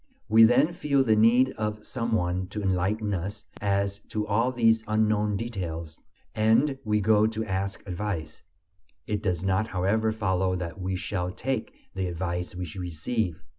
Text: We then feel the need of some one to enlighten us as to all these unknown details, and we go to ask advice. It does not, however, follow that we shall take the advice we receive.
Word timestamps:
We 0.27 0.45
then 0.45 0.73
feel 0.73 1.03
the 1.03 1.15
need 1.15 1.51
of 1.59 1.85
some 1.85 2.13
one 2.13 2.47
to 2.47 2.61
enlighten 2.63 3.13
us 3.13 3.45
as 3.61 3.99
to 4.09 4.25
all 4.25 4.51
these 4.51 4.83
unknown 4.87 5.37
details, 5.37 5.99
and 6.33 6.79
we 6.83 6.99
go 6.99 7.27
to 7.27 7.45
ask 7.45 7.85
advice. 7.87 8.41
It 9.05 9.21
does 9.21 9.43
not, 9.43 9.67
however, 9.67 10.11
follow 10.11 10.55
that 10.55 10.81
we 10.81 10.95
shall 10.95 11.29
take 11.31 11.75
the 11.93 12.07
advice 12.07 12.55
we 12.55 12.67
receive. 12.79 13.43